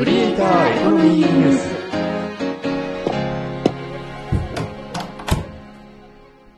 [0.00, 1.68] クリエイターエコノミーニュース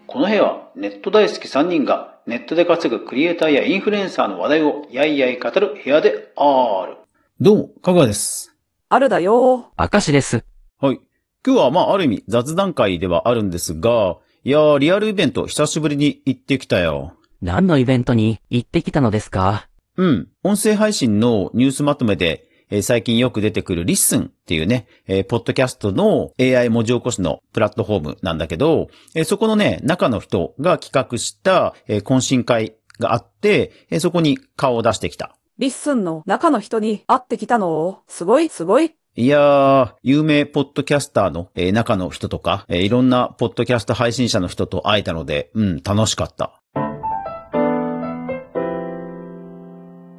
[0.07, 6.99] この部屋はネット大好き3人がネットで稼ぐクリエイターやインフルエンサーの話題をやいやい語る部屋である。
[7.41, 8.55] どうも、かぐわです。
[8.89, 10.45] あるだよ明石です。
[10.79, 11.01] はい。
[11.45, 17.15] 今日はまあある意味雑談会ではあるんですが、いやーリアルイベント久しぶりに行ってきたよ。
[17.41, 19.67] 何のイベントに行ってきたのですか？
[19.97, 20.29] うん。
[20.45, 35.37] 音声配信のニュースまとめで、えー最近よく出てくる LISTEN っていうね、えーポッドキャストの AI 文字起こしのプラットフォームなんだけど、えーそこのね、中の人が企画した、えー懇親会があって、えーそこに顔を出してきた。
[35.59, 38.01] LISTEN の中の人に会ってきたの？
[38.09, 38.95] すごいすごい。
[39.17, 46.59] いやー、有名ポッドキャスターの、えー中の人とか、えーいろんなポッドキャスト配信者の人と会えたので、うん、楽しかった。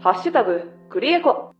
[0.01, 1.55] ハッシュタグ、クリエコ。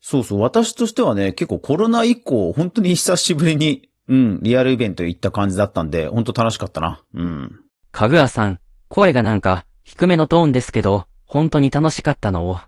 [0.00, 7.02] そうそう、私としてはね、結構コロナ以降、本当に久しぶりに、うん、リアルイベント行った感じだったんで、本当楽しかったな。
[7.14, 7.60] うん。
[7.92, 12.58] かぐわさん、声がなんか低めのトーンですけど、本当に楽しかったのを。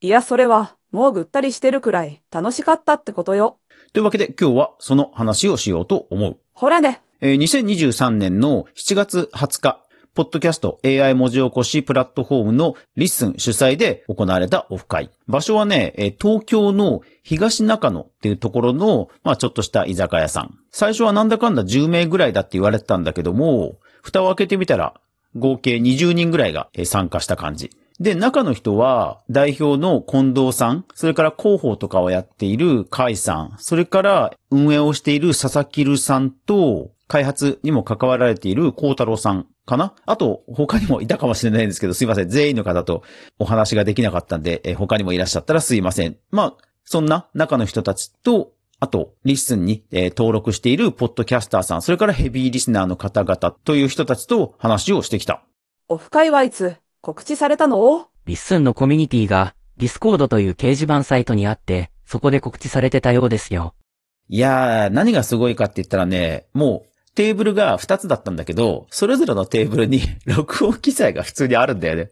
[0.00, 3.58] いや、それは、もうぐったりしてるくらい楽しかったってことよ。
[3.92, 6.38] というわけで今日はその話をしようと思う。
[6.52, 7.00] ほらね。
[7.20, 9.83] えー2023年の7月20日、
[10.14, 15.10] ポッドキャスト AI 文字起こしプラットフォームの LISTEN 主催で行われたオフ会。
[15.26, 20.56] 場所はね、東京の東中野っていうところの、まあちょっとした居酒屋さん。
[20.70, 24.94] 最初はなんだかんだ10名ぐらいだって言われてたんだけども、蓋を開けてみたら
[25.34, 27.72] 合計20人ぐらいが参加した感じ。
[28.00, 39.94] で、中の人は、代表の近藤さん、それから広報とかをやっている甲斐さん、それから運営をしている佐々木るさんと、開発にも関わられている孝太郎さんかな？
[40.06, 42.28] あと、他にもいたかもしれないんですけど、すいません。
[42.28, 43.02] 全員の方と
[43.38, 46.16] お話ができなかったんで、えー他にもいらっしゃったらすいません。
[46.30, 55.44] まあ、そんな中の人たちと、あと、 LISTEN に、えー登録しているポッドキャスターさん、それからヘビーリスナーの方々という人たちと話をしてきた。
[55.88, 56.76] オフ会はいつ？
[57.02, 58.08] 告知されたの？
[58.24, 63.74] LISTEN のコミュニティが、ディスコードという掲示板サイトにあって、そこで告知されてたようですよ。
[64.28, 72.10] いやー、何がすごいかって言ったらね、もう、テーブルが2つだったんだけど、それぞれのテーブルに 録音機材が普通にあるんだよね。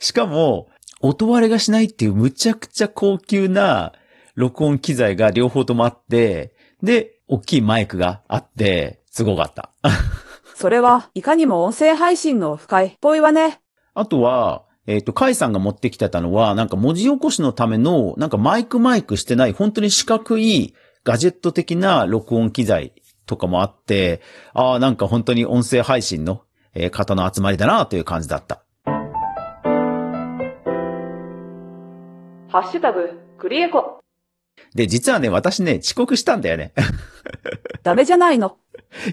[0.00, 0.68] しかも、
[1.00, 3.92] 音割れがしないっていうむちゃくちゃ高級な
[4.34, 9.70] 録音機材が両方ともあって、で、大きいマイクがあって、すごかった。
[10.54, 13.60] それはいかにも音声配信のオフ会っぽいわね。
[13.94, 20.74] あとは、えっ、と、カイさんが持ってきてたのは、なんか文字起こしのための、なんかマイクマイクしてない、本当に四角い
[21.04, 22.92] ガジェット的な録音機材
[23.26, 24.20] とかもあって、
[24.54, 26.42] ああ、なんか本当に音声配信の、
[26.74, 28.62] えー方の集まりだなという感じだった。
[32.52, 34.00] ハッシュタグ、クリエコ。
[34.74, 36.72] で、実はね、私ね、遅刻したんだよね。
[37.82, 38.56] ダメじゃないの。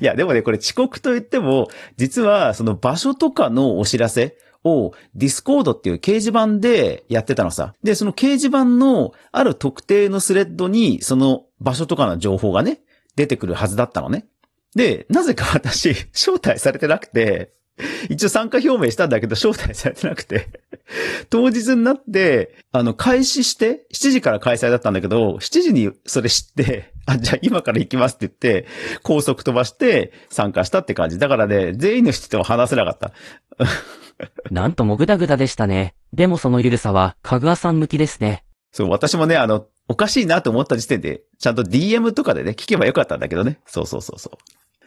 [0.01, 7.73] いや、でもね、これ遅刻と言っても、実はその場所とかのお知らせをディスコードっていう掲示板でやってたのさ。
[7.83, 12.81] で、その掲示板のある特定のスレッドにその場所とかの情報がね、
[13.19, 14.27] 出てくるはずだったのね。
[14.75, 17.51] で、なぜか 私、招待されてなくて、
[18.09, 20.47] 一応参加表明したんだけど、招待されてなくて、
[21.29, 28.67] 当日になって、あの、開始して、7時から開催だったんだけど、7時にそれ知って、あ、じゃあ今から行きますって言って、
[29.03, 31.19] 高速飛ばして参加したって感じ。
[31.19, 33.11] だからね、全員の人とは話せなかった。
[34.51, 35.93] なんともぐだぐだでしたね。
[36.13, 38.43] でもそのゆるさは、かぐわさん向きですね。
[38.71, 43.59] そう、私もね、あの、おかしいなと思った時点で、ちゃんと DM とかでね、聞けばよかったんだけどね。
[43.65, 44.37] そうそうそうそう。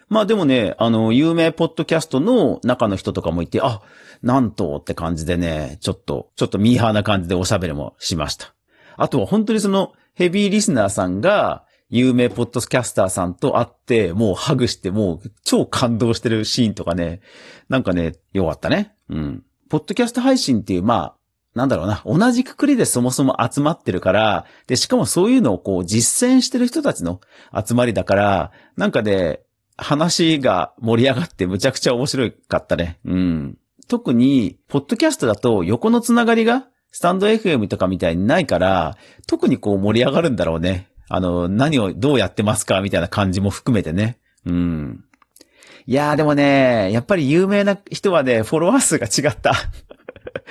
[0.09, 3.83] まあでもね、あの、有名ポッドキャストの中の人とかもいて、あ、
[4.23, 8.55] なんとって感じでね、ちょっと、ちょっとミーハーな感じでおしゃべりもしました。
[8.97, 17.21] あとは本当にその、ヘビーリスナーさんが、有名ポッドキャスターさんと会って、もうハグして、もう超感動してるシーンとかね、
[17.69, 18.95] なんかね、よかったね。
[19.09, 19.45] うん。
[19.69, 21.17] ポッドキャスト配信っていう、まあ、
[21.55, 27.21] なんだろうな、同じくくりでそもそも集まってるから、で、しかもそういうのをこう実践してる人たちの
[27.55, 29.41] 集まりだから、なんかね、
[29.77, 32.99] 話が盛り上がってむちゃくちゃ面白かったね。
[33.05, 33.59] うん。
[33.89, 40.89] 特に、ポッドキャストだと横のつながりが、スタンド FM とかみたいにないから、特にこう盛り上がるんだろうね。
[41.09, 44.19] あの、何をどうやってますかみたいな感じも含めてね。
[44.47, 45.05] うん。
[45.87, 49.53] いやーでもね、やっぱり有名な人はね、フォロワー数が違った。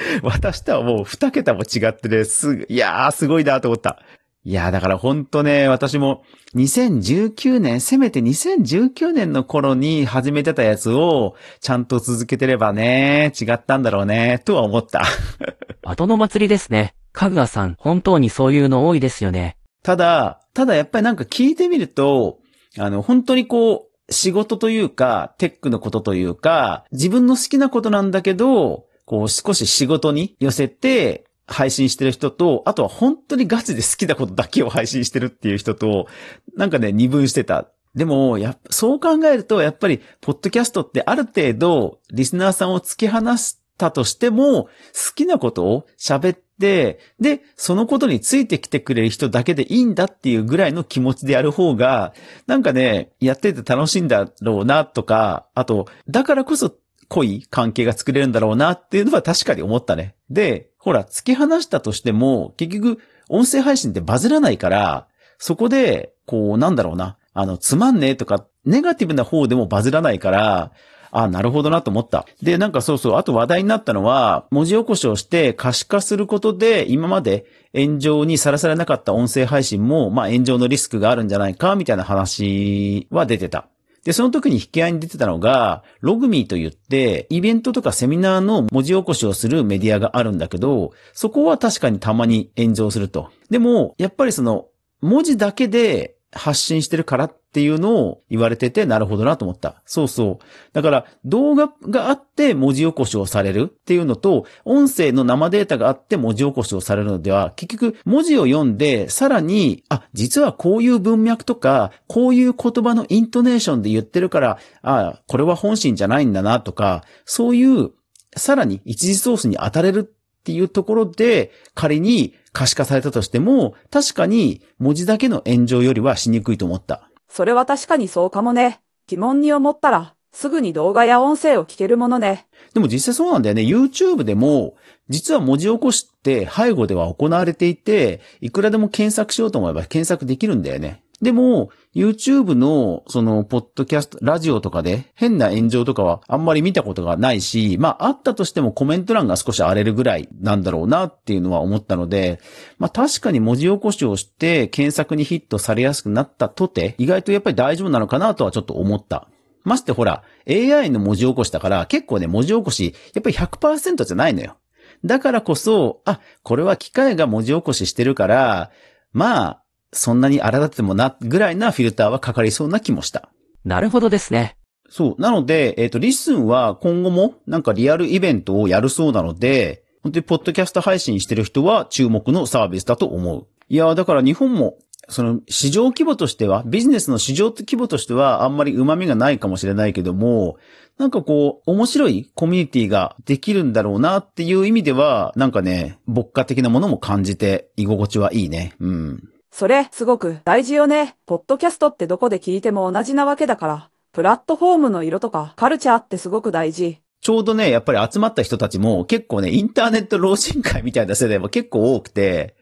[0.23, 3.99] 私とはもう二桁も違ってね、すぐ、いやーすごいなと思った。
[4.43, 6.23] いやーだからほんとね、私も
[6.55, 15.03] 2019年、せめて2019年の頃に始めてたやつをちゃんと続けてればね、違ったんだろうね、とは思った。
[15.85, 16.95] 後の祭りですね。
[17.13, 19.57] かぐわさん、本当にそういうの多いですよね。
[19.83, 22.39] ただ、ただやっぱりなんか聞いてみると、
[22.79, 36.07] あの、本当にこう、仕事というか、テックのことというか、自分の好きなことなんだけど、こう少し仕事に寄せて、配信してる人と、あとは本当にガチで好きなことだけを配信してるっていう人と、
[36.55, 37.67] なんかね、二分してた。
[37.93, 44.69] でも、やそう考えると、やっぱり、ポッドキャストってある程度、リスナーさんを突き放したとしても、好
[45.13, 52.13] きなことを喋って、で、そのことについてきてくれる人だけでいいんだっていうぐらいの気持ちでやる方が、
[52.47, 56.71] なんかね、やってて楽しいんだろうなとか、あと、だからこそ
[57.11, 60.15] 濃い関係が作れるんだろうなっていうのは確かに思ったね。
[60.29, 70.71] で、ほら、突き放したとしても、結局、音声配信ってバズらないから、そこで、こう、なんだろうな、あの、つまんねえとか、ネガティブな方でもバズらないから、
[71.11, 72.25] あなるほどなと思った。
[72.41, 83.67] で、なんかそうそう、あと話題になったのは、文字起こしをして可視化することで、今まで炎上にさらされなかった音声配信も、まあ炎上のリスクがあるんじゃないか、みたいな話は出てた。
[84.03, 93.29] で、その時に引き合いに出てたのが、ログミーと言って、イベントとかセミナーの文字起こしをするメディアがあるんだけど、そこは確かにたまに炎上すると。
[93.49, 94.67] でも、やっぱりその、
[95.01, 99.81] 文字だけで発信してるからっていうのを言われてて、なるほどなと思った。
[99.85, 100.45] そうそう。
[100.71, 117.91] だから、動画があって文字起こしをされるっていうのと、音声の生データがあって文字起こしをされるのでは、結局、文字を読んで、さらに、あ、実はこういう文脈とか、こういう言葉のイントネーションで言ってるから、あ、これは本心じゃないんだなとか、そういう、
[118.37, 127.09] さらに一時ソースに当たれるっていうところで、仮に可視化されたとしても、確かに文字だけの炎上よりはしにくいと思った。
[127.29, 128.81] それは確かにそうかもね。
[129.07, 132.47] 疑問に思ったら、すぐに動画や音声を聞けるものね。
[132.73, 133.61] でも実際そうなんだよね。
[133.61, 134.75] YouTube でも、
[135.09, 141.03] 実は文字起こしって背後では行われていて、いくらでも検索しようと思えば検索できるんだよね。
[141.21, 152.39] でも、YouTube の、その、ポッドキャスト、ラジオとかで変な炎上とかはあんまり見たことがないし、まあ、あったとしてもコメント欄が少し荒れるぐらいなんだろうなっていうのは思ったので、
[152.79, 159.27] まあ、確かに文字起こしをして検索にヒットされやすくなったとて、意外とやっぱり大丈夫なのかなとはちょっと思った。
[159.63, 164.57] ましてほら、AI の文字起こしだから、結構ね、文字起こし、やっぱり100%じゃないのよ。
[165.05, 168.71] だからこそ、あ、これは機械が文字起こししてるから、
[169.13, 169.60] まあ、
[169.93, 173.29] そんなに荒立ってもな、ぐらいなフィルターはかかりそうな気もした。
[173.65, 174.57] なるほどですね。
[174.89, 175.21] そう。
[175.21, 183.47] なので、えっ、と、リッスンは今後もなんかリアルイベントをやるそうなので、本当にポッドキャスト配信してる人は注目のサービスだと思う。
[183.69, 184.77] いやー、だから日本も、
[185.07, 190.57] その市場規模としては、ビジネスの市場規模としてはあんまり旨味がないかもしれないけども、
[190.97, 198.73] なんかこう、面白いコミュニティができるんだろうなっていう意味では、なんかね、牧歌的なものも感じて居心地はいいね。
[198.79, 199.23] うん。
[199.51, 201.17] それ、すごく大事よね。
[201.25, 206.99] ポッドキャストってどこで聞いても同じなわけだから、プラットフォームの色とかカルチャーってすごく大事。
[207.21, 212.55] ちょうどね、やっぱり集まった人たちも結構ね、インターネット老人会みたいな世代も結構多くて、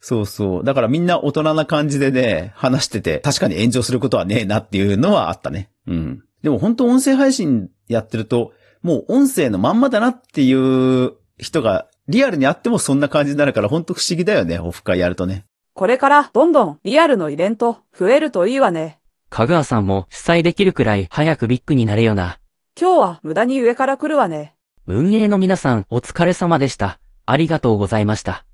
[0.00, 0.64] そうそう。
[0.64, 5.70] だからみんな大人な感じでね、話してて、確かに炎上することはねえなっていうのはあったね。
[5.86, 6.22] うん。
[6.42, 8.52] でも本当音声配信やってると、
[8.82, 15.46] もう音声のまんまだなっていう人がリアルにあってもそんな感じになるから本当不思議だよね、オフ会やるとね。
[15.74, 19.00] これからどんどんリアルのイベント増えるといいわね。
[19.28, 22.38] かぐわさんも主催できるくらい早くビッグになれよな。
[22.80, 24.54] 今日は無駄に上から来るわね。
[24.86, 27.00] 運営の皆さんお疲れ様でした。
[27.26, 28.44] ありがとうございました。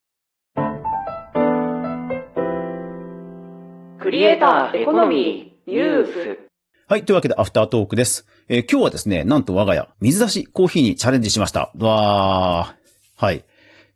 [4.00, 6.38] クリエイターエコノミーニュース。
[6.88, 7.04] はい。
[7.04, 8.26] というわけで、アフタートークです。
[8.48, 11.70] えー今日はですね、なんと我が家、水出しコーヒーにチャレンジしました。
[11.78, 13.22] わー。
[13.22, 13.44] はい。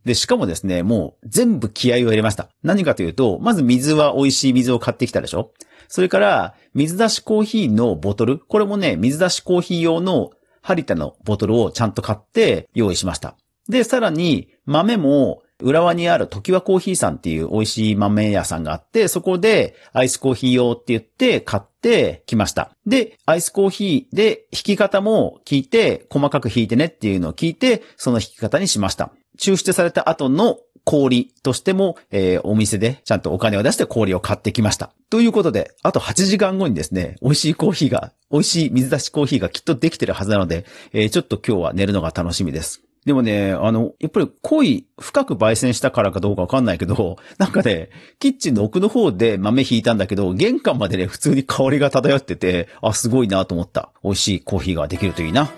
[0.04, 2.48] で、しかもですね、もう全部気合を入れました。
[2.62, 5.52] 何かというと、まず水は美味しい水を買ってきたでしょ？
[5.88, 8.38] それから、水出しコーヒーのボトル？
[8.38, 10.30] これもね、水出しコーヒー用の
[10.62, 13.36] ハリタのボトルをちゃんと買って用意しました。
[13.68, 22.72] で、さらに、豆も、浦和にある時はコーヒーさんっていう美味しい豆屋さんがあって、そこでアイスコーヒー用って言って買ってきました。
[22.86, 29.12] で、アイスコーヒーで引き方も聞いて、細かく引いてねっていうのを聞いて、その引き方にしました。
[29.38, 34.92] 抽出された後の氷としても、えーお店でちゃんとお金を出して氷を買ってきました。
[35.10, 42.82] ということで、あと8時間後にですね、美味しいコーヒーが、美味しい水出しコーヒーがきっとできてるはずなので、えーちょっと今日は寝るのが楽しみです。
[43.04, 53.90] でもね、あの、やっぱり濃い、深く焙煎したからかどうかわかんないけど、 なんかね、キッチンの奥の方で豆引いたんだけど、玄関までね、普通に香りが漂ってて、あ、すごいなと思った。
[54.02, 55.50] 美味しいコーヒーができるといいな。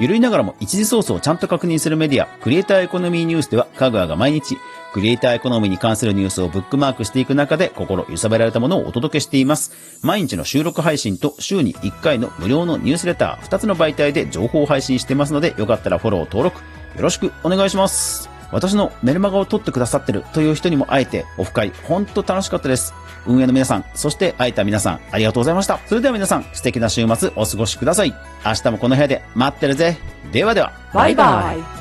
[0.00, 4.56] ゆるいながらも一時ソースをちゃんと確認するメディア、クリエイターエコノミーニュースでは、カグアが毎日、
[4.94, 10.00] クリエイターエコノミーに関するニュースをブックマークしていく中で、心揺さぶられたものをお届けしています。
[10.00, 16.62] 毎日の収録配信と週に1回の無料のニュースレター、2つの媒体で情報を配信してますので、よかったらフォロー、登録、よ
[17.02, 18.39] ろしくお願いします。
[18.52, 22.94] 私のメルマガを撮ってくださってるという人にも会えて、オフ会、ほんと楽しかったです。
[23.26, 25.78] 運営の皆さん、そして会えた皆さん、ありがとうございました。
[25.86, 28.14] それでは皆さん、素敵な週末お過ごしください。
[28.44, 29.98] 明日もこの部屋で待ってるぜ。
[30.32, 30.72] ではでは。
[30.92, 31.79] バイバイ。